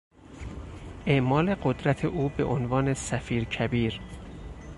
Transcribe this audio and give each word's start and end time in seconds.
اعمال 1.05 1.55
قدرت 1.55 2.05
او 2.05 2.29
به 2.29 2.43
عنوان 2.43 2.93
سفیرکبیر 2.93 3.99